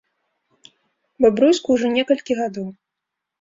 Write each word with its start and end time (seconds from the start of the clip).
Бабруйску 1.25 1.67
ўжо 1.77 1.93
некалькі 1.99 2.39
гадоў. 2.41 2.67